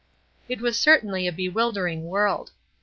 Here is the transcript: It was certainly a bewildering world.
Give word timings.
It 0.49 0.61
was 0.61 0.79
certainly 0.79 1.27
a 1.27 1.31
bewildering 1.31 2.05
world. 2.07 2.49